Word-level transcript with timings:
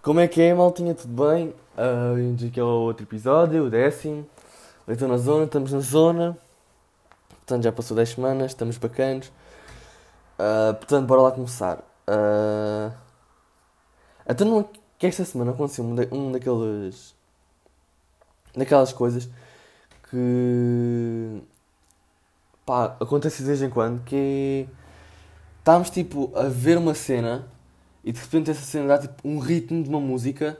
Como 0.00 0.20
é 0.20 0.28
que 0.28 0.40
é, 0.40 0.54
maltinha? 0.54 0.94
Tudo 0.94 1.26
bem? 1.26 1.48
Uh, 1.76 2.46
aqui 2.46 2.60
é 2.60 2.62
o 2.62 2.66
outro 2.66 3.04
episódio, 3.04 3.64
o 3.64 3.70
décimo. 3.70 4.24
Eu 4.86 4.94
estou 4.94 5.08
na 5.08 5.16
zona, 5.16 5.44
estamos 5.44 5.72
na 5.72 5.80
zona. 5.80 6.38
Portanto, 7.28 7.64
já 7.64 7.72
passou 7.72 7.96
10 7.96 8.10
semanas, 8.10 8.52
estamos 8.52 8.78
bacanos. 8.78 9.26
Uh, 10.38 10.72
portanto, 10.74 11.06
bora 11.06 11.22
lá 11.22 11.32
começar. 11.32 11.78
Uh, 12.08 12.92
até 14.24 14.44
não 14.44 14.68
que 14.98 15.06
esta 15.06 15.24
semana 15.24 15.50
aconteceu 15.50 15.84
um, 15.84 15.94
da, 15.94 16.04
um 16.12 16.30
daqueles. 16.30 17.14
daquelas 18.56 18.92
coisas 18.92 19.28
que. 20.10 21.42
pá, 22.64 22.96
acontece 23.00 23.42
de 23.42 23.48
vez 23.48 23.62
em 23.62 23.70
quando 23.70 24.02
que 24.04 24.68
é. 24.68 24.72
estamos 25.58 25.90
tipo 25.90 26.32
a 26.36 26.44
ver 26.44 26.78
uma 26.78 26.94
cena 26.94 27.57
e 28.04 28.12
de 28.12 28.20
repente 28.20 28.50
essa 28.50 28.62
cena 28.62 28.88
dá 28.88 28.98
tipo 28.98 29.26
um 29.26 29.38
ritmo 29.38 29.82
de 29.82 29.88
uma 29.88 30.00
música 30.00 30.58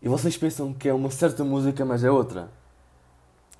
e 0.00 0.08
vocês 0.08 0.36
pensam 0.36 0.72
que 0.72 0.88
é 0.88 0.94
uma 0.94 1.10
certa 1.10 1.44
música, 1.44 1.84
mas 1.84 2.02
é 2.02 2.10
outra. 2.10 2.50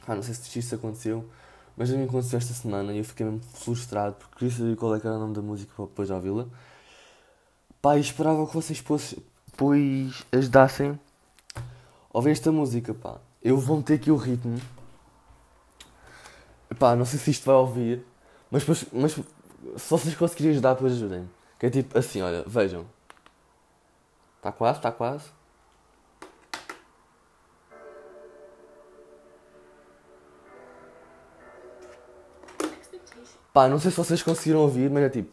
Ah, 0.07 0.15
não 0.15 0.23
sei 0.23 0.35
se 0.35 0.59
isso 0.59 0.75
aconteceu, 0.75 1.29
mas 1.77 1.93
a 1.93 1.97
mim 1.97 2.05
aconteceu 2.05 2.39
esta 2.39 2.53
semana 2.53 2.93
e 2.93 2.99
eu 2.99 3.05
fiquei 3.05 3.25
mesmo 3.25 3.41
frustrado 3.55 4.17
porque 4.17 4.37
queria 4.37 4.55
saber 4.55 4.77
qual 4.77 4.95
é 4.97 4.99
era 4.99 5.15
o 5.15 5.19
nome 5.21 5.35
da 5.35 5.43
música 5.43 5.73
para 5.77 5.85
depois 5.87 6.11
ouvi-la. 6.11 6.47
Pá, 7.81 7.97
e 7.97 8.01
esperava 8.01 8.47
que 8.47 8.55
vocês 8.55 8.81
pois, 8.81 9.15
pois 9.57 10.25
ajudassem 10.33 10.99
a 11.55 11.63
ouvir 12.13 12.31
esta 12.31 12.51
música, 12.51 12.93
pá. 12.93 13.21
Eu 13.43 13.59
vou 13.59 13.77
meter 13.77 13.95
aqui 13.95 14.11
o 14.11 14.17
ritmo. 14.17 14.61
Pá, 16.79 16.97
não 16.97 17.05
sei 17.05 17.19
se 17.19 17.31
isto 17.31 17.45
vai 17.45 17.55
ouvir, 17.57 18.05
mas, 18.51 18.65
mas, 18.93 19.13
se 19.13 19.91
vocês 19.91 20.15
conseguirem 20.15 20.53
ajudar, 20.53 20.75
depois 20.75 20.93
ajudem. 20.93 21.29
Que 21.63 21.67
é 21.67 21.71
tipo 21.71 21.97
assim, 21.97 22.21
olha, 22.21 22.43
vejam. 22.45 22.85
Está 24.39 24.51
quase, 24.51 24.79
está 24.81 24.91
quase. 24.91 25.31
Pá, 33.53 33.69
não 33.69 33.79
sei 33.79 33.93
se 33.93 33.97
vocês 33.97 34.25
conseguiram 34.25 34.59
ouvir, 34.59 34.91
mas 34.91 35.05
é 35.05 35.09
tipo. 35.09 35.33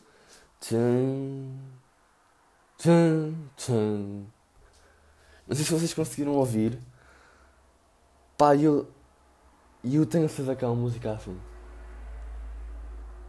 Não 5.48 5.56
sei 5.56 5.66
se 5.66 5.72
vocês 5.72 5.96
conseguiram 5.96 6.34
ouvir. 6.34 6.78
Pá, 8.38 8.56
eu. 8.56 8.88
Eu 9.84 10.06
tenho 10.06 10.26
a 10.26 10.30
certeza 10.30 10.56
que 10.56 10.64
é 10.64 10.68
uma 10.68 10.76
música 10.76 11.12
assim. 11.12 11.42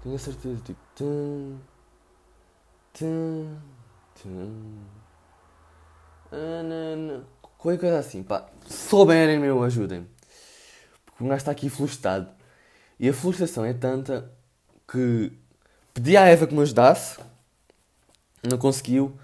Tenho 0.03 0.17
a 0.17 0.19
certeza, 0.19 0.61
tipo. 0.63 0.79
Qualquer 7.59 7.81
coisa 7.81 7.99
assim, 7.99 8.23
pá. 8.23 8.47
Souberem, 8.67 9.39
meu, 9.39 9.63
ajudem-me. 9.63 10.07
Porque 11.05 11.25
o 11.25 11.27
gajo 11.27 11.39
está 11.39 11.51
aqui 11.51 11.69
frustrado. 11.69 12.29
E 12.99 13.09
a 13.09 13.13
frustração 13.13 13.65
é 13.65 13.73
tanta 13.73 14.31
que 14.91 15.33
pedi 15.95 16.17
à 16.17 16.27
Eva 16.27 16.47
que 16.47 16.55
me 16.55 16.63
ajudasse, 16.63 17.19
não 18.43 18.59
conseguiu. 18.59 19.19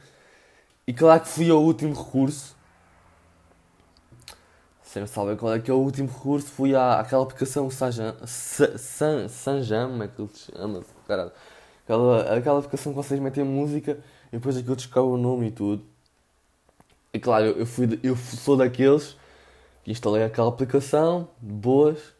E 0.86 0.92
claro 0.92 1.20
que 1.22 1.28
fui 1.28 1.50
ao 1.50 1.62
último 1.62 1.94
recurso. 1.94 2.54
Se 4.82 5.00
não 5.00 5.06
sabem 5.06 5.36
qual 5.36 5.54
é 5.54 5.58
que 5.58 5.70
é 5.70 5.74
o 5.74 5.78
último 5.78 6.08
recurso, 6.08 6.46
fui 6.48 6.74
à, 6.74 7.00
àquela 7.00 7.22
aplicação 7.22 7.68
Sanjam, 7.70 8.14
San, 8.26 9.28
Sanjam, 9.28 10.02
é 10.02 10.08
que 10.08 10.22
ele 10.22 10.30
chama? 10.34 10.82
Caralho. 11.06 11.32
Aquela, 11.86 12.36
aquela 12.36 12.58
aplicação 12.58 12.92
que 12.92 12.96
vocês 12.96 13.20
metem 13.20 13.44
música 13.44 14.00
e 14.32 14.36
depois 14.36 14.56
aquilo 14.56 14.74
descobre 14.74 15.12
o 15.12 15.16
nome 15.16 15.46
e 15.46 15.50
tudo. 15.52 15.84
E 17.14 17.20
claro, 17.20 17.46
eu, 17.46 17.64
fui, 17.64 17.98
eu 18.02 18.16
sou 18.16 18.56
daqueles 18.56 19.16
que 19.84 19.92
instalei 19.92 20.24
aquela 20.24 20.48
aplicação, 20.48 21.28
boas, 21.40 22.12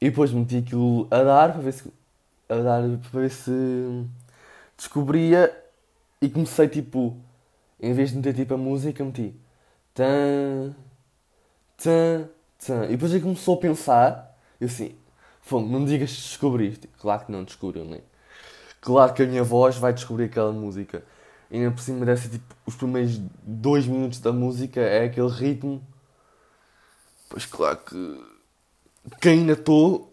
e 0.00 0.08
depois 0.08 0.30
meti 0.30 0.58
aquilo 0.58 1.08
a 1.10 1.22
dar 1.24 1.52
para 1.52 1.60
ver 1.62 1.72
se, 1.72 1.92
a 2.48 2.56
dar 2.58 2.82
para 3.10 3.20
ver 3.20 3.30
se 3.30 3.50
descobria 4.76 5.52
e 6.22 6.30
comecei 6.30 6.68
tipo, 6.68 7.16
em 7.80 7.92
vez 7.92 8.10
de 8.10 8.18
meter 8.18 8.34
tipo 8.34 8.54
a 8.54 8.56
música, 8.56 9.04
meti 9.04 9.34
tan, 9.92 10.74
tan, 11.76 12.28
tan. 12.64 12.84
E 12.84 12.90
depois 12.90 13.12
ele 13.12 13.22
começou 13.22 13.56
a 13.56 13.60
pensar, 13.60 14.38
eu 14.60 14.66
assim, 14.66 14.94
não 15.50 15.80
me 15.80 15.86
digas 15.86 16.10
que 16.10 16.22
descobriste. 16.22 16.88
Claro 16.98 17.26
que 17.26 17.32
não 17.32 17.42
descobriu, 17.42 17.84
nem. 17.84 18.00
Claro 18.80 19.12
que 19.12 19.22
a 19.22 19.26
minha 19.26 19.44
voz 19.44 19.76
vai 19.76 19.92
descobrir 19.92 20.24
aquela 20.24 20.52
música. 20.52 21.04
E 21.50 21.56
ainda 21.56 21.70
por 21.72 21.80
cima 21.80 22.06
deve 22.06 22.20
ser 22.20 22.28
tipo 22.30 22.54
os 22.64 22.74
primeiros 22.74 23.20
dois 23.42 23.86
minutos 23.86 24.20
da 24.20 24.32
música 24.32 24.80
é 24.80 25.04
aquele 25.04 25.28
ritmo. 25.28 25.82
Pois 27.28 27.44
claro 27.44 27.78
que, 27.78 28.24
que 29.20 29.28
ainda 29.28 29.52
estou 29.52 30.12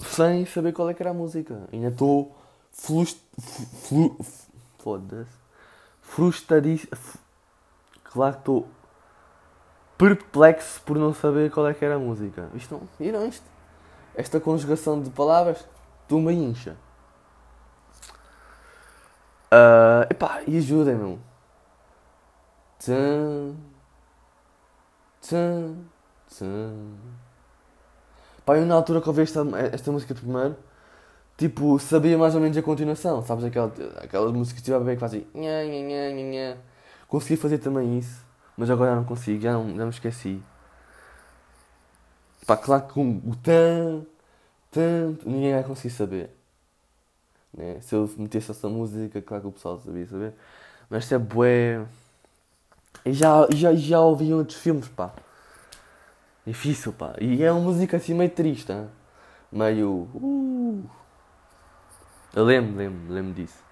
sem 0.00 0.44
saber 0.46 0.72
qual 0.72 0.90
é 0.90 0.94
que 0.94 1.02
era 1.02 1.10
a 1.10 1.14
música. 1.14 1.68
Ainda 1.72 1.88
estou 1.88 2.36
flust, 2.72 3.18
flu, 3.82 4.16
foda-se. 4.78 5.30
Frustradíssimo. 6.02 6.90
Claro 8.04 8.34
que 8.34 8.40
estou 8.40 8.68
perplexo 9.96 10.80
por 10.82 10.96
não 10.96 11.14
saber 11.14 11.50
qual 11.50 11.68
é 11.68 11.74
que 11.74 11.84
era 11.84 11.96
a 11.96 11.98
música. 11.98 12.50
Isto 12.54 12.74
não. 12.74 12.88
Viram 12.98 13.26
isto? 13.26 13.44
Esta 14.14 14.40
conjugação 14.40 15.00
de 15.00 15.10
palavras, 15.10 15.66
tumba 16.08 16.32
incha. 16.32 16.76
Uh, 19.54 20.02
epá, 20.10 20.42
e 20.48 20.58
ajudem, 20.58 20.96
meu. 20.96 21.18
Tchan, 22.80 23.54
tchan. 25.22 25.76
Pá, 28.44 28.56
eu 28.58 28.66
na 28.66 28.74
altura 28.74 29.00
que 29.00 29.08
ouvi 29.08 29.22
esta, 29.22 29.40
esta 29.72 29.92
música 29.92 30.12
primeiro, 30.12 30.56
tipo, 31.36 31.78
sabia 31.78 32.18
mais 32.18 32.34
ou 32.34 32.40
menos 32.40 32.56
a 32.56 32.62
continuação, 32.62 33.22
sabes? 33.24 33.44
Aquela, 33.44 33.72
aquelas 34.02 34.32
músicas 34.32 34.54
que 34.54 34.68
estiver 34.70 34.80
bem 34.80 34.96
que 34.96 35.00
fazem. 35.00 35.26
Consegui 37.06 37.36
fazer 37.36 37.58
também 37.58 37.98
isso, 37.98 38.24
mas 38.56 38.68
agora 38.70 38.96
não 38.96 39.04
consigo, 39.04 39.40
já, 39.40 39.52
não, 39.52 39.68
já 39.76 39.84
me 39.84 39.90
esqueci. 39.90 40.42
Pá, 42.46 42.56
claro 42.56 42.82
que 42.88 42.94
com 42.94 43.22
o 43.24 43.36
tan, 43.36 44.02
tan, 44.70 45.16
ninguém 45.24 45.54
vai 45.54 45.62
conseguir 45.62 45.94
saber. 45.94 46.43
Né? 47.56 47.78
Se 47.80 47.94
eu 47.94 48.10
metesse 48.16 48.50
essa 48.50 48.68
música, 48.68 49.22
claro 49.22 49.42
que 49.42 49.48
o 49.48 49.52
pessoal 49.52 49.78
sabia 49.78 50.06
saber. 50.06 50.34
Mas 50.90 51.10
é 51.10 51.18
bué. 51.18 51.84
Já, 53.06 53.46
já, 53.50 53.74
já 53.74 54.00
ouvi 54.00 54.32
outros 54.32 54.58
filmes, 54.58 54.88
pá. 54.88 55.12
Difícil, 56.46 56.92
pá. 56.92 57.14
E 57.20 57.42
é 57.42 57.50
uma 57.52 57.60
música 57.60 57.96
assim 57.96 58.14
meio 58.14 58.30
triste, 58.30 58.72
hein? 58.72 58.88
meio. 59.54 60.08
Uh. 60.14 60.84
Eu 62.34 62.44
lembro, 62.44 62.76
lembro, 62.76 63.12
lembro 63.12 63.32
disso. 63.32 63.62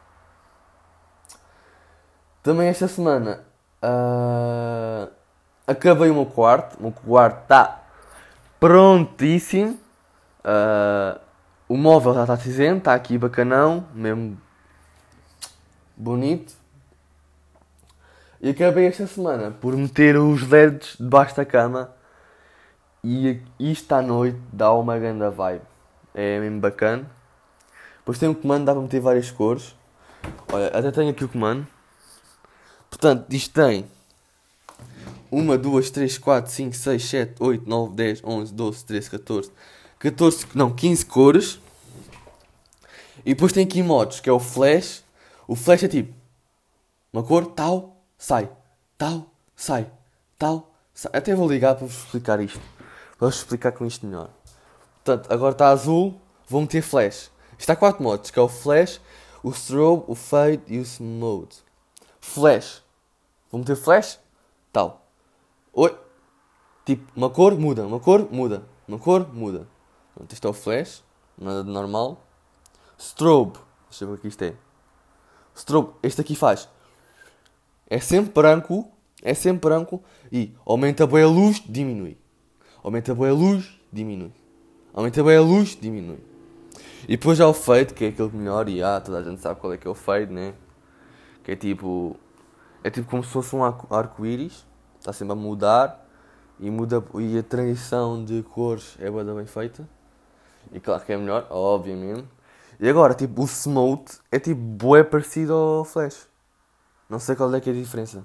Também 2.43 2.69
esta 2.69 2.87
semana 2.89 3.45
uh, 3.83 5.11
acabei 5.67 6.11
o 6.11 6.15
meu 6.15 6.27
quarto. 6.27 6.79
O 6.79 6.83
meu 6.83 6.93
quarto 6.93 7.43
está 7.43 7.83
prontíssimo. 8.61 9.79
Uh, 10.45 11.21
o 11.73 11.77
móvel 11.79 12.13
já 12.13 12.21
está 12.21 12.37
cinzento, 12.37 12.79
está 12.81 12.95
aqui 12.95 13.17
bacanão, 13.17 13.87
mesmo 13.95 14.37
bonito. 15.97 16.53
E 18.43 18.51
acabei 18.51 18.89
esta 18.89 19.07
semana 19.07 19.53
por 19.53 19.75
meter 19.75 20.19
os 20.19 20.47
LEDs 20.47 20.99
debaixo 21.01 21.35
da 21.35 21.47
cama 21.47 21.91
e 23.03 23.41
isto 23.59 23.91
à 23.91 24.03
noite 24.03 24.39
dá 24.53 24.71
uma 24.75 24.99
grande 24.99 25.27
vibe. 25.31 25.63
É 26.15 26.39
mesmo 26.41 26.61
bacana. 26.61 27.11
Depois 28.01 28.19
tem 28.19 28.29
um 28.29 28.35
comando, 28.35 28.67
dá 28.67 28.75
para 28.75 28.83
meter 28.83 29.01
várias 29.01 29.31
cores. 29.31 29.75
Olha, 30.53 30.67
até 30.67 30.91
tenho 30.91 31.09
aqui 31.09 31.25
o 31.25 31.29
comando. 31.29 31.67
Portanto, 32.91 33.33
isto 33.33 33.55
tem 33.55 33.87
1, 35.31 35.57
2, 35.57 35.91
3, 35.91 36.19
4, 36.19 36.53
5, 36.53 36.77
6, 36.77 37.09
7, 37.09 37.35
8, 37.43 37.67
9, 37.67 37.95
10, 37.95 38.23
11, 38.25 38.53
12, 38.53 38.85
13, 38.85 39.11
14, 39.11 39.53
14, 40.03 40.49
não, 40.53 40.75
15 40.75 41.07
cores. 41.07 41.61
E 43.25 43.35
depois 43.35 43.53
tem 43.53 43.65
aqui 43.65 43.85
modos, 43.85 44.19
que 44.19 44.29
é 44.29 44.33
o 44.33 44.41
flash. 44.41 45.05
O 45.47 45.55
flash 45.55 45.85
é 45.85 45.89
tipo 45.89 46.13
uma 47.13 47.23
cor, 47.23 47.47
tal, 47.47 48.03
sai, 48.19 48.51
tal, 48.99 49.31
sai, 49.55 49.89
tal, 50.37 50.75
sai. 50.93 51.13
Até 51.15 51.37
vou 51.37 51.49
ligar 51.49 51.77
para 51.77 51.87
vos 51.87 51.99
explicar 51.99 52.41
isto. 52.41 52.61
Para 53.17 53.29
vos 53.29 53.37
explicar 53.37 53.71
com 53.71 53.87
isto 53.87 54.05
melhor. 54.05 54.31
Portanto, 55.05 55.33
agora 55.33 55.53
está 55.53 55.69
azul, 55.69 56.21
vou 56.49 56.63
meter 56.63 56.83
flash. 56.83 57.31
Está 57.57 57.77
quatro 57.77 58.03
modos, 58.03 58.33
que 58.33 58.41
é 58.41 58.43
o 58.43 58.49
flash, 58.49 59.01
o 59.41 59.53
strobe, 59.53 60.03
o 60.09 60.17
fade 60.17 60.63
e 60.67 60.79
o 60.79 60.83
smooth. 60.83 61.55
Flash. 62.21 62.83
Vou 63.53 63.61
meter 63.61 63.77
flash, 63.77 64.19
tal. 64.73 65.07
Oi. 65.73 65.97
Tipo, 66.85 67.07
uma 67.15 67.31
cor 67.31 67.57
muda, 67.57 67.87
uma 67.87 68.01
cor 68.01 68.29
muda, 68.33 68.65
uma 68.89 68.99
cor 68.99 69.33
muda. 69.33 69.69
Pronto, 70.15 70.33
este 70.33 70.47
é 70.47 70.51
o 70.51 70.53
flash, 70.53 71.03
nada 71.39 71.65
de 71.65 71.71
normal. 71.71 72.25
Strobe. 72.99 73.59
Deixa 73.91 74.05
eu 74.05 74.09
ver 74.09 74.15
o 74.15 74.19
que 74.19 74.29
isto 74.29 74.43
é. 74.43 74.55
Strobe. 75.55 75.93
Este 76.03 76.21
aqui 76.21 76.35
faz. 76.35 76.69
É 77.89 77.99
sempre 77.99 78.33
branco 78.33 78.91
É 79.23 79.35
sempre 79.35 79.69
branco 79.69 80.03
e 80.33 80.53
aumenta 80.67 81.07
bem 81.07 81.23
a 81.23 81.29
luz, 81.29 81.63
diminui. 81.65 82.19
Aumenta 82.83 83.15
bem 83.15 83.29
a 83.29 83.33
luz, 83.33 83.79
diminui. 83.93 84.33
Aumenta 84.93 85.23
bem 85.23 85.37
a 85.37 85.41
luz, 85.41 85.79
diminui. 85.81 86.19
E 87.05 87.17
depois 87.17 87.41
há 87.41 87.49
o 87.49 87.55
fade, 87.55 87.95
que 87.95 88.05
é 88.05 88.09
aquele 88.09 88.31
melhor, 88.33 88.69
e 88.69 88.83
ah, 88.83 89.01
toda 89.01 89.19
a 89.19 89.23
gente 89.23 89.41
sabe 89.41 89.61
qual 89.61 89.73
é 89.73 89.77
que 89.77 89.87
é 89.87 89.91
o 89.91 89.95
fade, 89.95 90.33
né? 90.33 90.55
Que 91.45 91.53
é 91.53 91.57
tipo. 91.57 92.17
É 92.83 92.91
tipo 92.91 93.09
como 93.09 93.23
se 93.23 93.31
fosse 93.31 93.55
um 93.55 93.63
arco-íris, 93.63 94.67
está 94.99 95.13
sempre 95.13 95.33
a 95.33 95.37
mudar 95.37 96.05
e, 96.59 96.69
muda, 96.69 97.03
e 97.21 97.39
a 97.39 97.43
transição 97.45 98.25
de 98.25 98.43
cores 98.43 98.97
é 98.99 99.09
bem 99.09 99.47
feita. 99.47 99.89
E 100.71 100.81
claro 100.81 101.05
que 101.05 101.13
é 101.13 101.17
melhor, 101.17 101.47
obviamente. 101.51 102.27
E 102.79 102.89
agora, 102.89 103.15
tipo, 103.15 103.43
o 103.43 103.47
Smote 103.47 104.19
é 104.31 104.39
tipo 104.39 104.61
bué 104.61 105.03
parecido 105.03 105.53
ao 105.53 105.85
Flash. 105.85 106.29
Não 107.09 107.19
sei 107.19 107.37
qual 107.37 107.55
é 107.55 107.61
que 107.61 107.71
é 107.71 107.73
a 107.73 107.77
diferença. 107.77 108.25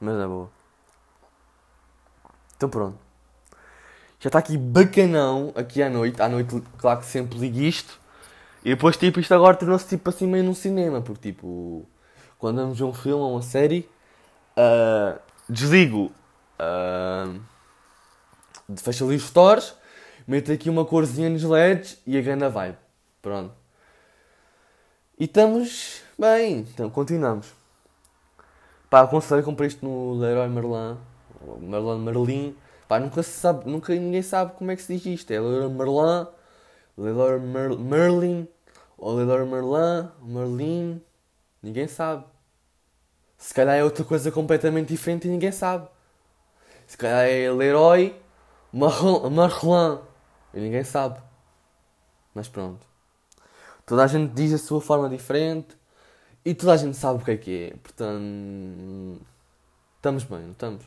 Mas 0.00 0.14
é 0.20 0.26
boa. 0.26 0.50
Então 2.56 2.68
pronto. 2.68 2.98
Já 4.20 4.28
está 4.28 4.38
aqui 4.38 4.56
bacanão 4.56 5.52
aqui 5.56 5.82
à 5.82 5.90
noite. 5.90 6.22
À 6.22 6.28
noite, 6.28 6.62
claro 6.78 7.00
que 7.00 7.06
sempre 7.06 7.38
ligo 7.38 7.58
isto. 7.58 8.00
E 8.64 8.70
depois, 8.70 8.96
tipo, 8.96 9.20
isto 9.20 9.34
agora 9.34 9.56
tornou-se 9.56 9.86
tipo 9.86 10.08
assim 10.08 10.26
meio 10.26 10.44
num 10.44 10.54
cinema. 10.54 11.02
Porque, 11.02 11.32
tipo, 11.32 11.86
quando 12.38 12.62
vamos 12.62 12.78
ver 12.78 12.84
um 12.84 12.92
filme 12.94 13.22
ou 13.22 13.32
uma 13.32 13.42
série, 13.42 13.88
uh, 14.56 15.18
desligo. 15.48 16.12
Uh, 16.58 17.40
fecho 18.76 19.04
ali 19.04 19.16
os 19.16 19.24
stores, 19.24 19.74
meto 20.26 20.52
aqui 20.52 20.70
uma 20.70 20.84
corzinha 20.84 21.28
nos 21.28 21.42
LEDs 21.42 22.00
e 22.06 22.16
a 22.16 22.22
grande 22.22 22.48
vibe. 22.48 22.76
Pronto. 23.20 23.54
E 25.18 25.24
estamos 25.24 26.02
bem. 26.18 26.66
Então, 26.72 26.90
continuamos. 26.90 27.52
Pá, 28.90 29.00
aconselho 29.00 29.40
a 29.40 29.44
comprar 29.44 29.66
isto 29.66 29.84
no 29.84 30.14
Leroy 30.14 30.48
Merlin. 30.48 30.96
Merlin 31.60 31.98
Merlin. 31.98 32.56
Pá, 32.86 33.00
nunca 33.00 33.22
se 33.22 33.30
sabe, 33.30 33.68
nunca 33.70 33.94
ninguém 33.94 34.22
sabe 34.22 34.52
como 34.52 34.70
é 34.70 34.76
que 34.76 34.82
se 34.82 34.94
diz 34.94 35.06
isto. 35.06 35.30
É 35.30 35.40
Leroy 35.40 35.68
Merlin, 35.68 36.26
Leroy 36.96 37.40
Mer, 37.40 37.78
Merlin, 37.78 38.48
ou 38.98 39.14
Leroy 39.14 39.46
Merlin, 39.46 40.08
Merlin. 40.22 41.02
Ninguém 41.62 41.88
sabe. 41.88 42.24
Se 43.38 43.52
calhar 43.52 43.76
é 43.76 43.84
outra 43.84 44.04
coisa 44.04 44.30
completamente 44.30 44.88
diferente 44.88 45.26
e 45.26 45.30
ninguém 45.30 45.52
sabe. 45.52 45.88
Se 46.86 46.96
calhar 46.96 47.26
é 47.26 47.50
Leroy 47.50 48.14
Merlin 48.72 50.00
e 50.54 50.60
ninguém 50.60 50.84
sabe. 50.84 51.20
Mas 52.34 52.48
pronto. 52.48 52.86
Toda 53.84 54.04
a 54.04 54.06
gente 54.06 54.32
diz 54.32 54.52
a 54.52 54.58
sua 54.58 54.80
forma 54.80 55.08
diferente 55.08 55.76
e 56.44 56.54
toda 56.54 56.72
a 56.72 56.76
gente 56.76 56.96
sabe 56.96 57.20
o 57.20 57.24
que 57.24 57.30
é 57.32 57.36
que 57.36 57.64
é. 57.64 57.76
Portanto, 57.76 59.20
estamos 59.96 60.24
bem, 60.24 60.40
não 60.40 60.52
estamos? 60.52 60.84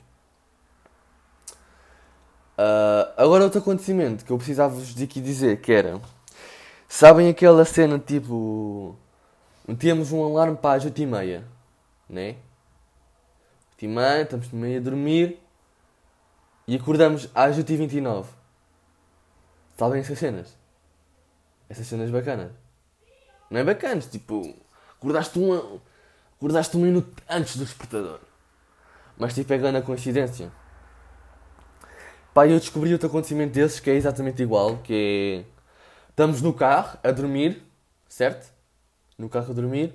Uh, 2.57 3.13
agora 3.15 3.43
outro 3.43 3.59
acontecimento 3.59 4.25
que 4.25 4.31
eu 4.31 4.37
precisava-vos 4.37 4.95
de 4.95 5.03
aqui 5.03 5.21
dizer 5.21 5.61
que 5.61 5.71
era 5.71 6.01
Sabem 6.87 7.29
aquela 7.29 7.63
cena 7.63 7.99
tipo 7.99 8.95
Metíamos 9.67 10.11
um 10.11 10.25
alarme 10.25 10.57
para 10.57 10.77
as 10.77 10.83
8 10.83 10.99
e 10.99 11.05
meia 11.05 11.45
Né? 12.09 12.37
Timã, 13.77 14.21
estamos 14.21 14.49
meio 14.49 14.79
a 14.79 14.81
dormir 14.81 15.39
e 16.67 16.75
acordamos 16.75 17.29
às 17.33 17.57
8h29. 17.57 18.25
Sabem 19.77 19.99
essas 20.01 20.17
cenas? 20.17 20.57
Essas 21.69 21.85
cenas 21.85 22.09
bacanas. 22.09 22.51
Não 23.49 23.59
é 23.59 23.63
bacanas, 23.63 24.07
tipo, 24.07 24.55
acordaste 24.97 25.37
um, 25.37 25.79
acordaste 26.35 26.75
um 26.75 26.81
minuto 26.81 27.21
antes 27.29 27.55
do 27.57 27.63
despertador. 27.63 28.19
Mas 29.17 29.35
tipo, 29.35 29.53
é 29.53 29.57
grande 29.57 29.77
a 29.77 29.81
coincidência. 29.81 30.51
Pá, 32.33 32.47
eu 32.47 32.59
descobri 32.59 32.91
outro 32.91 33.07
acontecimento 33.07 33.53
desses 33.53 33.79
que 33.79 33.89
é 33.89 33.95
exatamente 33.95 34.41
igual, 34.41 34.77
que 34.79 35.45
é... 35.47 35.57
Estamos 36.09 36.41
no 36.41 36.53
carro, 36.53 36.97
a 37.03 37.11
dormir, 37.11 37.63
certo? 38.07 38.51
No 39.17 39.29
carro 39.29 39.51
a 39.51 39.53
dormir. 39.53 39.93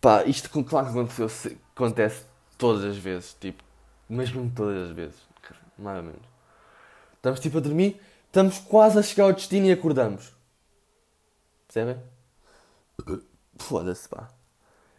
Pá, 0.00 0.24
isto 0.24 0.48
claro 0.64 0.86
que 0.86 0.92
aconteceu, 0.98 1.56
acontece 1.74 2.24
todas 2.56 2.84
as 2.84 2.96
vezes, 2.96 3.36
tipo, 3.38 3.62
mesmo 4.08 4.50
todas 4.54 4.90
as 4.90 4.96
vezes, 4.96 5.16
mais 5.78 5.98
ou 5.98 6.02
menos. 6.04 6.22
Estamos 7.14 7.40
tipo 7.40 7.58
a 7.58 7.60
dormir, 7.60 8.00
estamos 8.32 8.58
quase 8.58 8.98
a 8.98 9.02
chegar 9.02 9.24
ao 9.24 9.32
destino 9.34 9.66
e 9.66 9.72
acordamos. 9.72 10.34
Percebem? 11.66 12.02
Foda-se, 13.58 14.08
pá. 14.08 14.30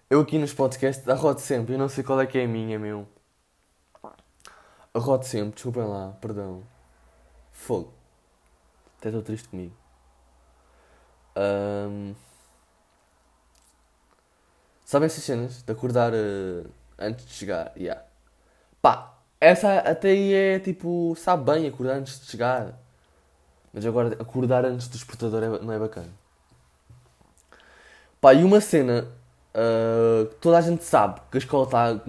Eu 0.07 0.21
aqui 0.21 0.38
nos 0.38 0.53
podcasts 0.53 1.07
arrodo 1.09 1.39
sempre, 1.39 1.74
eu 1.74 1.80
não 1.80 1.89
sei 1.89 2.03
qual 2.03 2.21
é 2.21 2.27
que 2.27 2.38
é 2.38 2.44
a 2.44 2.47
minha, 2.47 2.77
meu. 2.77 3.07
Arrodo 4.94 5.25
sempre, 5.25 5.56
desculpem 5.56 5.83
lá, 5.83 6.12
perdão. 6.21 6.63
Fogo. 7.51 7.91
Até 9.00 9.09
estou 9.09 9.24
triste 9.24 9.50
comigo. 9.50 9.75
Um... 11.35 12.13
Sabem 14.85 15.07
essas 15.07 15.24
cenas 15.24 15.63
de 15.63 15.71
acordar 15.71 16.13
uh, 16.13 16.69
antes 17.00 17.25
de 17.25 17.33
chegar? 17.33 17.74
Yeah. 17.75 18.06
Pá, 18.80 19.18
essa 19.41 19.80
até 19.80 20.09
aí 20.09 20.33
é 20.33 20.59
tipo, 20.59 21.15
sabe 21.15 21.51
bem 21.51 21.68
acordar 21.68 21.95
antes 21.95 22.19
de 22.19 22.27
chegar. 22.27 22.82
Mas 23.73 23.85
agora 23.85 24.15
acordar 24.21 24.65
antes 24.65 24.87
do 24.87 24.91
despertador 24.91 25.43
é, 25.43 25.47
não 25.59 25.73
é 25.73 25.79
bacana. 25.79 26.09
Pá, 28.21 28.33
e 28.33 28.43
uma 28.43 28.61
cena 28.61 29.07
uh, 29.53 30.27
que 30.27 30.35
toda 30.35 30.57
a 30.57 30.61
gente 30.61 30.83
sabe 30.83 31.19
que 31.31 31.37
a 31.37 31.39
escola 31.39 31.65
está 31.65 31.99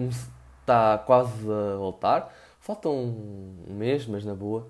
tá 0.65 0.97
quase 0.99 1.31
a 1.51 1.77
voltar. 1.77 2.33
Falta 2.61 2.87
um 2.87 3.65
mês, 3.67 4.05
mas 4.05 4.23
na 4.23 4.35
boa. 4.35 4.67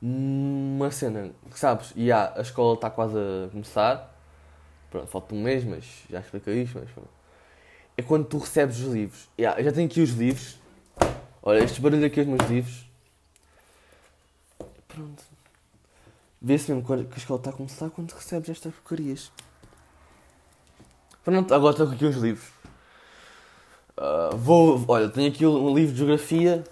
Uma 0.00 0.90
cena 0.90 1.32
que 1.50 1.58
sabes, 1.58 1.92
e 1.96 2.04
yeah, 2.04 2.32
a 2.36 2.42
escola 2.42 2.74
está 2.74 2.88
quase 2.90 3.16
a 3.16 3.48
começar. 3.50 4.14
Pronto, 4.90 5.06
falta 5.08 5.34
um 5.34 5.42
mês, 5.42 5.64
mas 5.64 5.84
já 6.08 6.20
explica 6.20 6.50
isto, 6.52 6.78
mas 6.78 7.06
é 7.96 8.02
quando 8.02 8.26
tu 8.26 8.38
recebes 8.38 8.78
os 8.78 8.92
livros. 8.92 9.28
Yeah, 9.38 9.60
eu 9.60 9.64
já 9.64 9.72
tenho 9.72 9.86
aqui 9.86 10.00
os 10.00 10.10
livros. 10.10 10.58
Olha, 11.42 11.64
este 11.64 11.80
barulho 11.80 12.06
aqui 12.06 12.20
é 12.20 12.22
os 12.22 12.28
meus 12.28 12.48
livros. 12.48 12.86
Pronto. 14.86 15.35
Vê-se 16.46 16.72
mesmo 16.72 16.86
que 16.86 17.14
a 17.14 17.16
escola 17.16 17.40
está 17.40 17.50
a 17.50 17.52
começar 17.52 17.90
quando 17.90 18.12
recebes 18.12 18.50
estas 18.50 18.72
porcarias. 18.72 19.32
Pronto, 21.24 21.52
agora 21.52 21.72
estou 21.72 21.90
aqui 21.90 22.04
os 22.04 22.14
livros. 22.14 22.48
Uh, 23.98 24.36
vou, 24.36 24.84
olha, 24.86 25.08
tenho 25.08 25.28
aqui 25.28 25.44
um 25.44 25.74
livro 25.74 25.92
de 25.92 25.98
geografia. 25.98 26.62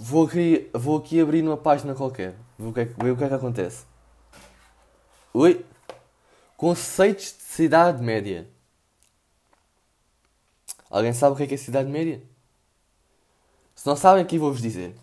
Vou 0.00 0.24
aqui, 0.24 0.70
vou 0.72 0.96
aqui 0.96 1.20
abrir 1.20 1.42
numa 1.42 1.58
página 1.58 1.94
qualquer. 1.94 2.34
Ver 2.58 2.66
o 2.66 2.72
que 2.72 2.80
é, 2.80 2.84
ver 2.86 3.10
o 3.10 3.16
que, 3.18 3.24
é 3.24 3.28
que 3.28 3.34
acontece. 3.34 3.84
Oi? 5.34 5.66
Conceitos 6.56 7.36
de 7.36 7.42
cidade 7.42 8.02
média. 8.02 8.48
Alguém 10.88 11.12
sabe 11.12 11.34
o 11.34 11.36
que 11.36 11.42
é, 11.42 11.46
que 11.46 11.54
é 11.56 11.58
cidade 11.58 11.90
média? 11.90 12.22
Se 13.74 13.86
não 13.86 13.96
sabem, 13.96 14.22
aqui 14.22 14.38
vou-vos 14.38 14.62
dizer. 14.62 14.94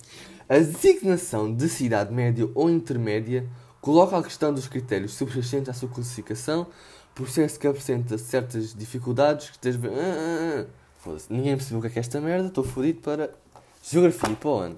A 0.50 0.58
designação 0.58 1.54
de 1.54 1.70
cidade 1.70 2.12
média 2.12 2.50
ou 2.56 2.68
intermédia 2.68 3.48
coloca 3.88 4.18
a 4.18 4.22
questão 4.22 4.54
dos 4.54 4.68
critérios 4.68 5.14
subjacentes 5.14 5.70
à 5.70 5.74
sua 5.74 5.88
classificação, 5.88 6.68
processo 7.16 7.58
que 7.58 7.66
apresenta 7.66 8.18
certas 8.18 8.74
dificuldades 8.74 9.50
que 9.50 9.58
tens... 9.58 9.78
Ah, 9.78 9.80
ah, 9.88 10.66
ah. 11.06 11.18
Ninguém 11.30 11.56
percebeu 11.56 11.80
o 11.80 11.82
que 11.82 11.88
é, 11.88 11.92
que 11.92 11.98
é 11.98 12.02
esta 12.02 12.20
merda, 12.20 12.50
estou 12.50 12.66
fodido 12.66 13.00
para 13.00 13.34
geografia, 13.82 14.36
para 14.36 14.50
o 14.50 14.58
ano. 14.58 14.78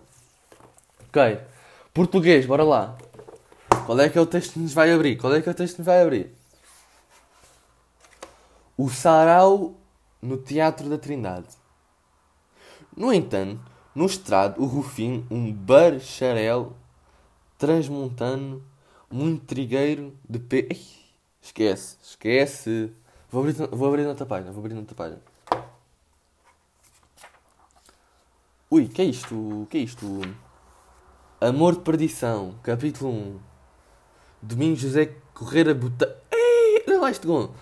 Ok. 1.08 1.40
Português, 1.92 2.46
bora 2.46 2.64
lá. 2.64 2.96
Qual 3.88 4.00
é 4.00 4.08
que 4.10 4.16
é 4.20 4.22
o 4.22 4.28
texto 4.28 4.54
que 4.54 4.60
nos 4.60 4.74
vai 4.74 4.94
abrir? 4.94 5.18
Qual 5.18 5.34
é 5.34 5.42
que 5.42 5.50
é 5.50 5.52
o 5.52 5.56
texto 5.56 5.78
que 5.78 5.82
nos 5.82 5.88
vai 5.88 6.04
abrir? 6.04 6.32
O 8.78 8.92
sarau 8.92 9.74
no 10.22 10.38
Teatro 10.38 10.88
da 10.88 11.00
Trindade. 11.00 11.48
No 12.96 13.12
entanto, 13.12 13.60
no 13.96 14.06
estrado, 14.06 14.62
o 14.62 14.68
Rufino, 14.68 15.26
um 15.32 15.52
bacharel 15.52 16.74
transmontano, 17.58 18.69
muito 19.12 19.46
trigueiro 19.46 20.16
de 20.28 20.40
pé. 20.40 20.68
Esquece, 21.42 21.98
esquece. 22.02 22.92
Vou 23.32 23.42
abrir, 23.42 23.54
vou 23.72 23.88
abrir 23.88 24.04
noutra 24.04 24.26
página, 24.26 24.52
vou 24.52 24.60
abrir 24.60 24.76
noutra 24.76 24.96
página. 24.96 25.22
Ui, 28.72 28.88
que 28.88 29.02
é 29.02 29.06
isto? 29.06 29.68
que 29.70 29.78
é 29.78 29.82
isto? 29.82 30.22
Amor 31.42 31.76
de 31.76 31.82
Perdição, 31.82 32.56
capítulo 32.62 33.12
1. 33.12 33.40
Domingos 34.42 34.80
José 34.80 35.16
Correira 35.34 35.74
Bota. 35.74 36.18
Ei, 36.32 36.84
olha 36.88 37.00
lá 37.00 37.12
este 37.12 37.26
gol. 37.26 37.54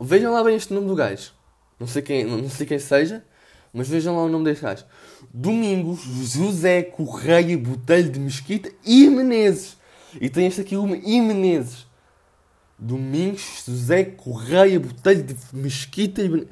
Vejam 0.00 0.32
lá 0.32 0.42
bem 0.44 0.54
este 0.54 0.72
nome 0.72 0.86
do 0.86 0.94
gajo. 0.94 1.32
Não 1.80 1.86
sei 1.86 2.02
quem, 2.02 2.24
não 2.24 2.48
sei 2.48 2.66
quem 2.66 2.78
seja, 2.78 3.24
mas 3.72 3.88
vejam 3.88 4.16
lá 4.16 4.22
o 4.22 4.28
nome 4.28 4.44
deste 4.44 4.62
gajo. 4.62 4.84
Domingos 5.32 6.02
José 6.02 6.82
Correia 6.82 7.58
Botelho 7.58 8.10
de 8.10 8.20
Mesquita 8.20 8.70
e 8.84 9.08
Menezes. 9.08 9.76
E 10.20 10.28
tem 10.28 10.46
este 10.46 10.60
aqui 10.60 10.76
uma 10.76 10.96
e 10.96 11.20
Menezes. 11.20 11.86
Domingos 12.78 13.64
José 13.66 14.04
Correia 14.04 14.78
Botelho 14.80 15.22
de 15.22 15.36
Mesquita 15.52 16.22
e. 16.22 16.48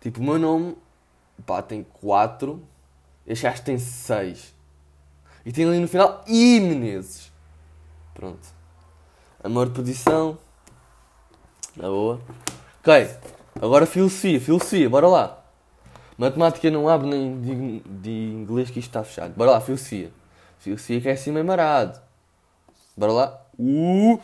Tipo, 0.00 0.20
o 0.20 0.24
meu 0.24 0.38
nome 0.38 0.76
pá, 1.44 1.62
tem 1.62 1.84
4. 2.00 2.62
Este 3.26 3.44
gajo 3.44 3.62
tem 3.62 3.78
6. 3.78 4.54
E 5.44 5.52
tem 5.52 5.66
ali 5.66 5.78
no 5.78 5.88
final 5.88 6.24
I 6.26 6.60
Menezes. 6.60 7.32
Pronto. 8.14 8.48
Amor 9.42 9.66
de 9.66 9.72
posição. 9.72 10.38
Na 11.76 11.88
boa. 11.88 12.20
Ok. 12.80 13.10
Agora 13.60 13.86
filosofia. 13.86 14.40
Filosofia. 14.40 14.88
Bora 14.88 15.06
lá. 15.06 15.44
Matemática 16.16 16.70
não 16.70 16.88
abre 16.88 17.08
nem 17.08 17.40
de, 17.40 17.80
de 17.80 18.10
inglês 18.10 18.70
que 18.70 18.78
isto 18.78 18.88
está 18.88 19.04
fechado. 19.04 19.34
Bora 19.34 19.52
lá. 19.52 19.60
Filosofia. 19.60 20.10
É 20.70 21.10
assim 21.10 21.32
meio 21.32 21.44
marado. 21.44 22.00
Bora 22.96 23.12
lá. 23.12 23.46
Uh. 23.58 24.20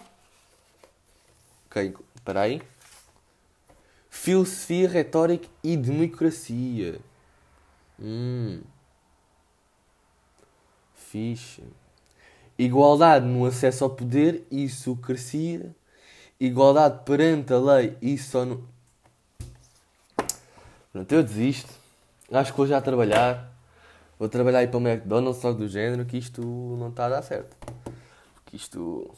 Ok. 1.67 1.95
Espera 2.15 2.43
aí. 2.43 2.63
Filosofia, 4.09 4.89
retórica 4.89 5.49
e 5.65 5.77
democracia. 5.77 7.01
Hum. 8.01 8.61
Fixe. 10.95 11.63
Igualdade 12.59 13.27
no 13.27 13.45
acesso 13.45 13.85
ao 13.85 13.91
poder, 13.91 14.47
isso 14.51 14.97
crescia. 14.97 15.75
Igualdade 16.39 17.05
perante 17.05 17.53
a 17.53 17.59
lei, 17.59 17.97
isso 18.01 18.31
só 18.31 18.45
no. 18.45 18.69
Pronto, 20.93 21.13
eu 21.13 21.23
desisto. 21.23 21.73
Acho 22.31 22.53
que 22.53 22.57
vou 22.57 22.67
já 22.67 22.81
trabalhar. 22.81 23.52
Vou 24.23 24.29
trabalhar 24.29 24.61
aí 24.61 24.69
para 24.69 24.79
o 24.79 24.89
McDonald's, 24.89 25.43
só 25.43 25.53
do 25.53 25.67
género, 25.67 26.05
que 26.05 26.17
isto 26.17 26.41
não 26.79 26.91
está 26.91 27.07
a 27.07 27.09
dar 27.09 27.23
certo. 27.23 27.57
Que 28.47 28.55
isto. 28.55 29.13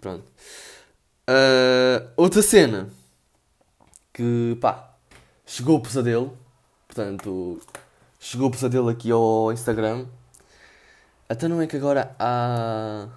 Pronto. 0.00 0.24
Uh, 1.28 2.08
outra 2.16 2.42
cena. 2.42 2.88
Que 4.12 4.56
pá. 4.60 4.94
Chegou 5.44 5.78
o 5.78 5.80
pesadelo. 5.80 6.38
Portanto. 6.86 7.60
Chegou 8.20 8.46
o 8.46 8.50
pesadelo 8.52 8.88
aqui 8.88 9.10
ao 9.10 9.52
Instagram. 9.52 10.06
Até 11.28 11.48
não 11.48 11.60
é 11.60 11.66
que 11.66 11.76
agora 11.76 12.14
há 12.20 13.08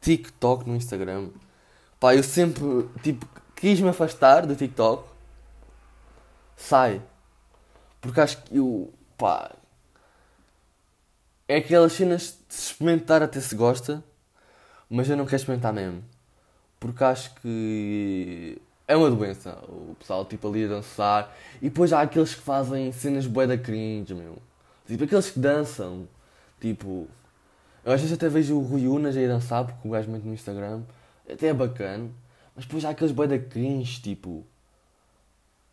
TikTok 0.00 0.68
no 0.68 0.74
Instagram. 0.74 1.28
Pá, 2.00 2.16
eu 2.16 2.24
sempre, 2.24 2.88
tipo, 3.04 3.24
quis 3.54 3.80
me 3.80 3.90
afastar 3.90 4.48
do 4.48 4.56
TikTok. 4.56 5.08
Sai. 6.56 7.00
Porque 8.00 8.20
acho 8.20 8.42
que 8.42 8.56
eu, 8.56 8.92
pá, 9.16 9.52
é 11.52 11.56
aquelas 11.56 11.92
cenas 11.92 12.38
de 12.48 12.54
experimentar 12.54 13.22
até 13.22 13.40
se 13.40 13.54
gosta, 13.54 14.02
mas 14.88 15.08
eu 15.08 15.16
não 15.16 15.24
quero 15.24 15.36
experimentar 15.36 15.72
mesmo. 15.72 16.02
Porque 16.78 17.04
acho 17.04 17.34
que 17.36 18.60
é 18.88 18.96
uma 18.96 19.10
doença. 19.10 19.58
O 19.68 19.94
pessoal, 19.98 20.24
tipo, 20.24 20.48
ali 20.48 20.64
a 20.64 20.68
dançar. 20.68 21.36
E 21.60 21.68
depois 21.68 21.92
há 21.92 22.00
aqueles 22.02 22.34
que 22.34 22.40
fazem 22.40 22.90
cenas 22.92 23.26
bué 23.26 23.46
da 23.46 23.58
cringe, 23.58 24.14
meu. 24.14 24.38
Tipo, 24.86 25.04
aqueles 25.04 25.30
que 25.30 25.38
dançam 25.38 26.08
Tipo, 26.60 27.08
eu 27.84 27.92
às 27.92 28.00
vezes 28.00 28.14
até 28.14 28.28
vejo 28.28 28.56
o 28.58 28.62
Rui 28.62 28.86
Unas 28.86 29.16
aí 29.16 29.26
dançar, 29.26 29.64
porque 29.64 29.88
o 29.88 29.90
gajo 29.90 30.10
mente 30.10 30.26
no 30.26 30.34
Instagram, 30.34 30.82
até 31.28 31.48
é 31.48 31.54
bacana, 31.54 32.10
mas 32.54 32.66
depois 32.66 32.84
há 32.84 32.90
aqueles 32.90 33.12
boi 33.12 33.26
da 33.26 33.38
cringe, 33.38 34.02
tipo, 34.02 34.44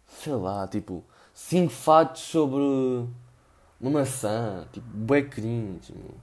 sei 0.07 0.33
lá, 0.33 0.65
tipo, 0.67 1.03
5 1.33 1.69
fatos 1.69 2.21
sobre 2.21 3.05
uma 3.79 3.91
maçã, 3.91 4.67
tipo, 4.71 4.87
boi 4.87 5.23
cringe, 5.23 5.93
meu. 5.93 6.15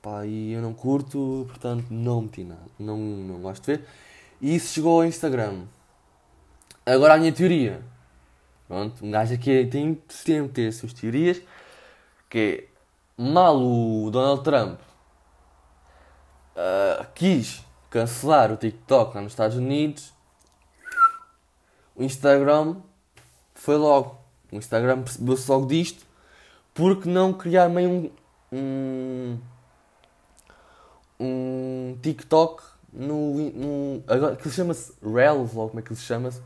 Pá, 0.00 0.26
e 0.26 0.52
eu 0.52 0.60
não 0.60 0.74
curto, 0.74 1.46
portanto 1.48 1.86
não 1.90 2.22
meti 2.22 2.42
nada, 2.42 2.60
não, 2.78 2.96
não 2.98 3.40
gosto 3.40 3.64
de 3.64 3.76
ver. 3.76 3.88
E 4.40 4.56
isso 4.56 4.74
chegou 4.74 5.00
ao 5.00 5.06
Instagram. 5.06 5.64
Agora 6.84 7.14
a 7.14 7.18
minha 7.18 7.32
teoria. 7.32 7.80
Pronto, 8.66 9.04
um 9.04 9.10
gajo 9.10 9.34
aqui 9.34 9.66
tem 9.66 10.00
sempre 10.08 10.52
ter 10.52 10.68
as 10.68 10.76
suas 10.76 10.92
teorias, 10.92 11.40
que 12.28 12.68
é 13.18 13.22
mal 13.22 13.56
o 13.60 14.10
Donald 14.10 14.42
Trump 14.42 14.80
uh, 16.56 17.06
quis 17.14 17.64
cancelar 17.90 18.50
o 18.50 18.56
TikTok 18.56 19.14
lá 19.14 19.20
nos 19.20 19.32
Estados 19.32 19.56
Unidos, 19.56 20.12
o 21.94 22.02
Instagram 22.02 22.76
foi 23.54 23.76
logo. 23.76 24.18
O 24.50 24.56
Instagram 24.56 25.02
percebeu-se 25.02 25.50
logo 25.50 25.66
disto 25.66 26.04
porque 26.74 27.08
não 27.08 27.32
criar 27.32 27.68
meio 27.68 27.90
um, 27.90 28.10
um, 28.52 29.38
um 31.20 31.98
TikTok 32.02 32.62
no, 32.92 33.50
no 33.50 34.04
agora 34.06 34.36
que 34.36 34.50
chama-se 34.50 34.92
Reels 35.02 35.54
ou 35.54 35.68
como 35.68 35.80
é 35.80 35.82
que 35.82 35.94
se 35.94 36.02
chama-se 36.02 36.40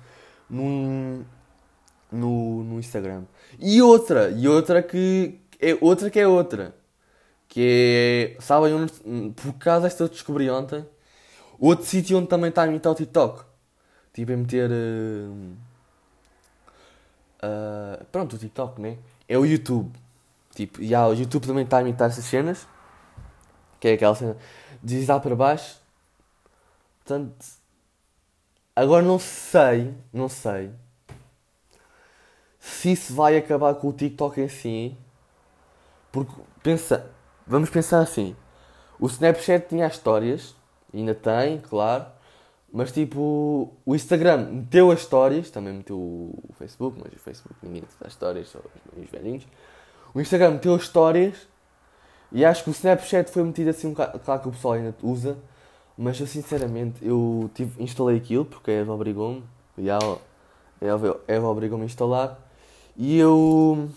no, 0.48 1.24
no, 2.10 2.64
no 2.64 2.78
Instagram 2.78 3.24
e 3.58 3.82
outra 3.82 4.30
e 4.30 4.46
outra 4.46 4.82
que 4.82 5.40
é 5.60 5.76
outra 5.80 6.10
que 6.10 6.20
é 6.20 6.26
outra. 6.26 6.74
Que 7.48 8.36
é. 8.36 8.40
Sabem 8.40 8.74
onde. 8.74 8.92
Por 9.34 9.54
causa 9.54 9.84
desta 9.84 10.04
eu 10.04 10.08
descobri 10.08 10.50
ontem. 10.50 10.84
Outro 11.58 11.86
sítio 11.86 12.18
onde 12.18 12.28
também 12.28 12.50
está 12.50 12.62
a 12.62 12.66
imitar 12.66 12.92
o 12.92 12.94
TikTok. 12.94 13.44
Tipo, 14.12 14.32
a 14.32 14.36
meter. 14.36 14.70
Uh, 14.70 15.56
uh, 17.42 18.04
pronto, 18.12 18.36
o 18.36 18.38
TikTok, 18.38 18.80
né? 18.80 18.98
É 19.28 19.38
o 19.38 19.44
YouTube. 19.44 19.90
Tipo, 20.56 20.80
e 20.80 20.94
o 20.94 21.12
YouTube 21.12 21.46
também 21.46 21.64
está 21.64 21.76
a 21.76 21.82
imitar 21.82 22.08
essas 22.08 22.24
cenas. 22.24 22.66
Que 23.78 23.88
é 23.88 23.92
aquela 23.92 24.14
cena. 24.14 24.36
Deslizar 24.82 25.20
para 25.20 25.36
baixo. 25.36 25.78
Portanto. 26.98 27.44
Agora 28.74 29.04
não 29.04 29.18
sei. 29.18 29.94
Não 30.10 30.30
sei. 30.30 30.70
Se 32.58 32.92
isso 32.92 33.14
vai 33.14 33.36
acabar 33.36 33.74
com 33.74 33.88
o 33.88 33.92
TikTok 33.92 34.40
em 34.40 34.48
si. 34.48 34.96
Porque, 36.10 36.32
pensa, 36.62 37.10
vamos 37.46 37.68
pensar 37.68 38.00
assim: 38.00 38.34
o 38.98 39.06
Snapchat 39.06 39.68
tinha 39.68 39.86
as 39.86 39.92
histórias, 39.92 40.56
ainda 40.92 41.14
tem, 41.14 41.60
claro, 41.60 42.06
mas 42.72 42.90
tipo, 42.90 43.72
o 43.84 43.94
Instagram 43.94 44.50
meteu 44.50 44.90
as 44.90 45.00
histórias, 45.00 45.50
também 45.50 45.74
meteu 45.74 45.98
o 45.98 46.54
Facebook, 46.58 46.98
mas 47.02 47.12
o 47.12 47.18
Facebook 47.18 47.54
ninguém 47.62 47.82
as 48.00 48.12
histórias, 48.12 48.48
só 48.48 48.58
os 48.96 49.10
velhinhos. 49.10 49.46
O 50.16 50.20
Instagram 50.22 50.52
meteu 50.52 50.74
as 50.74 50.80
histórias 50.80 51.46
e 52.32 52.42
acho 52.42 52.64
que 52.64 52.70
o 52.70 52.72
Snapchat 52.72 53.30
foi 53.30 53.42
metido 53.42 53.68
assim 53.68 53.88
um 53.88 53.90
bocado, 53.90 54.18
claro 54.18 54.40
que 54.40 54.48
o 54.48 54.50
pessoal 54.50 54.72
ainda 54.72 54.94
usa, 55.02 55.36
mas 55.94 56.18
eu 56.18 56.26
sinceramente 56.26 57.06
eu 57.06 57.50
tive, 57.52 57.82
instalei 57.82 58.16
aquilo 58.16 58.46
porque 58.46 58.70
a 58.70 58.74
Eva 58.76 58.94
obrigou-me, 58.94 59.44
a 59.76 60.86
Eva 61.28 61.46
obrigou-me 61.46 61.82
a 61.82 61.86
instalar 61.86 62.38
e 62.96 63.18
eu 63.18 63.90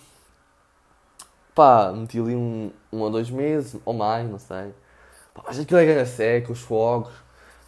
pá, 1.55 1.93
meti 1.93 2.19
ali 2.19 2.35
um, 2.35 2.69
um 2.91 2.99
ou 2.99 3.09
dois 3.09 3.29
meses, 3.29 3.79
ou 3.85 3.93
mais, 3.93 4.29
não 4.29 4.39
sei. 4.39 4.73
Pá, 5.33 5.43
mas 5.47 5.57
aquilo 5.57 5.79
é 5.79 5.85
ganha 5.85 6.05
seca, 6.05 6.51
os 6.51 6.59
fogos, 6.59 7.13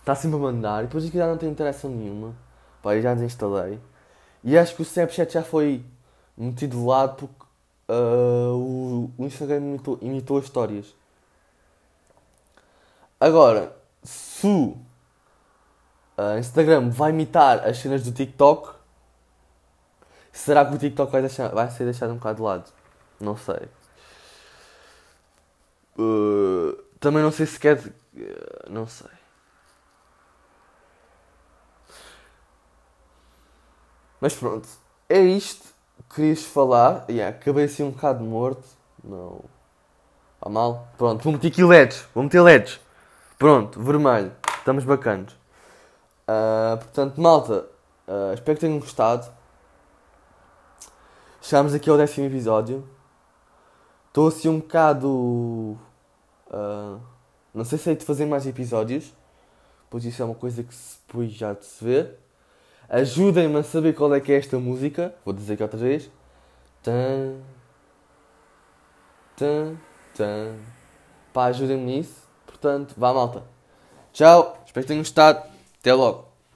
está 0.01 0.13
sempre 0.13 0.36
a 0.36 0.39
mandar, 0.41 0.84
e 0.84 0.88
depois 0.88 1.05
aquilo 1.05 1.24
já 1.24 1.27
não 1.29 1.38
tem 1.38 1.50
interação 1.50 1.89
nenhuma. 1.89 2.36
Pá, 2.84 2.98
eu 2.98 3.01
já 3.01 3.13
desinstalei. 3.13 3.79
E 4.43 4.58
acho 4.58 4.75
que 4.75 4.81
o 4.81 4.84
Snapchat 4.84 5.31
já 5.31 5.41
foi 5.41 5.86
metido 6.38 6.77
de 6.77 6.84
lado 6.84 7.15
porque 7.15 7.40
uh, 7.91 8.55
o, 8.55 9.12
o 9.17 9.25
Instagram 9.25 9.57
imitou, 9.57 10.00
imitou 10.01 10.38
as 10.38 10.45
histórias. 10.45 10.95
Agora, 13.19 13.75
se 14.03 14.48
o 14.48 14.77
uh, 16.17 16.38
Instagram 16.39 16.89
vai 16.89 17.12
imitar 17.12 17.67
as 17.67 17.77
cenas 17.77 18.03
do 18.03 18.12
TikTok, 18.12 18.74
será 20.31 20.65
que 20.65 20.75
o 20.75 20.77
TikTok 20.77 21.12
vai, 21.12 21.21
deixar, 21.21 21.50
vai 21.50 21.69
ser 21.69 21.83
deixado 21.83 22.12
um 22.13 22.17
bocado 22.17 22.38
de 22.38 22.41
lado? 22.41 22.71
Não 23.19 23.38
sei. 23.38 23.69
Uh, 26.00 26.74
também 27.00 27.21
não 27.21 27.31
sei 27.31 27.45
se 27.45 27.60
quer. 27.60 27.93
Não 28.69 28.88
sei. 28.88 29.10
Mas 34.19 34.33
pronto. 34.33 34.67
É 35.10 35.19
isto. 35.19 35.70
Querias 36.13 36.44
falar. 36.44 37.06
Yeah, 37.10 37.36
acabei 37.36 37.65
assim 37.65 37.84
um 37.84 37.91
bocado 37.91 38.24
morto. 38.24 38.68
Não. 39.03 39.41
Está 40.36 40.50
mal? 40.50 40.88
Pronto, 40.98 41.24
vou 41.24 41.34
meter 41.34 41.48
aqui 41.48 41.63
LEDs. 41.63 42.06
Vou 42.13 42.24
meter 42.24 42.41
LEDs. 42.41 42.80
Pronto, 43.38 43.82
vermelho. 43.82 44.32
Estamos 44.58 44.84
bacanos. 44.84 45.34
Uh, 46.27 46.77
portanto, 46.77 47.22
malta. 47.22 47.65
Uh, 48.08 48.34
espero 48.34 48.58
que 48.58 48.65
tenham 48.65 48.80
gostado. 48.80 49.32
Chegamos 51.41 51.74
aqui 51.74 51.89
ao 51.89 51.98
décimo 51.98 52.27
episódio. 52.27 52.88
Estou 54.08 54.27
assim 54.27 54.50
um 54.50 54.60
bocado. 54.60 55.77
Uh, 56.48 57.00
não 57.53 57.63
sei 57.63 57.77
se 57.77 57.89
hei 57.89 57.96
de 57.96 58.06
fazer 58.06 58.25
mais 58.25 58.46
episódios, 58.46 59.13
pois 59.89 60.03
isso 60.03 60.22
é 60.22 60.25
uma 60.25 60.36
coisa 60.36 60.62
que 60.62 60.75
depois 61.08 61.32
já 61.32 61.53
de 61.53 61.65
se 61.65 61.84
vê. 61.84 62.13
Ajudem-me 62.93 63.57
a 63.57 63.63
saber 63.63 63.93
qual 63.93 64.13
é 64.13 64.19
que 64.19 64.33
é 64.33 64.38
esta 64.38 64.60
música. 64.60 65.15
Vou 65.24 65.33
dizer 65.33 65.53
aqui 65.53 65.63
outra 65.63 65.79
vez. 65.79 66.12
Tan, 66.83 67.38
tan, 69.38 69.77
tan. 70.13 70.55
Pá, 71.31 71.45
ajudem-me 71.45 71.86
nisso. 71.86 72.27
Portanto, 72.45 72.93
vá 72.98 73.13
malta. 73.13 73.43
Tchau. 74.12 74.62
Espero 74.65 74.83
que 74.83 74.88
tenham 74.89 75.00
gostado. 75.00 75.41
Até 75.79 75.93
logo. 75.93 76.30